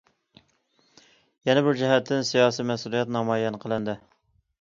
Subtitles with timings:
[1.49, 3.97] يەنە بىر جەھەتتىن،‹‹ سىياسىي مەسئۇلىيەت›› نامايان قىلىندى.